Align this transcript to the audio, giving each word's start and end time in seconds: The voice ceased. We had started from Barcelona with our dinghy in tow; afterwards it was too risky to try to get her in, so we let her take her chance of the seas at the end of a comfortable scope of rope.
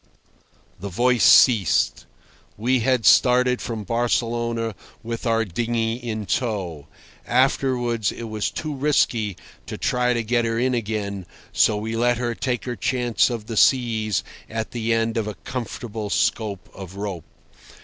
The 0.79 0.89
voice 0.89 1.23
ceased. 1.23 2.07
We 2.57 2.79
had 2.79 3.05
started 3.05 3.61
from 3.61 3.83
Barcelona 3.83 4.73
with 5.03 5.27
our 5.27 5.45
dinghy 5.45 5.93
in 5.97 6.25
tow; 6.25 6.87
afterwards 7.27 8.11
it 8.11 8.23
was 8.23 8.49
too 8.49 8.73
risky 8.73 9.37
to 9.67 9.77
try 9.77 10.13
to 10.13 10.23
get 10.23 10.43
her 10.43 10.57
in, 10.57 11.27
so 11.53 11.77
we 11.77 11.95
let 11.95 12.17
her 12.17 12.33
take 12.33 12.65
her 12.65 12.75
chance 12.75 13.29
of 13.29 13.45
the 13.45 13.55
seas 13.55 14.23
at 14.49 14.71
the 14.71 14.91
end 14.91 15.17
of 15.17 15.27
a 15.27 15.35
comfortable 15.35 16.09
scope 16.09 16.67
of 16.73 16.95
rope. 16.95 17.25